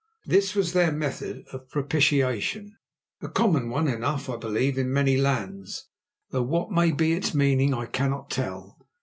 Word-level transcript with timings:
This 0.25 0.55
was 0.55 0.73
their 0.73 0.91
method 0.91 1.45
of 1.53 1.69
propitiation, 1.69 2.75
a 3.21 3.29
common 3.29 3.69
one 3.69 3.87
enough, 3.87 4.31
I 4.31 4.37
believe, 4.37 4.79
in 4.79 4.91
many 4.91 5.15
lands, 5.15 5.89
though 6.31 6.41
what 6.41 6.71
may 6.71 6.91
be 6.91 7.13
its 7.13 7.35
meaning 7.35 7.71
I 7.75 7.85
cannot 7.85 8.31
tell. 8.31 8.79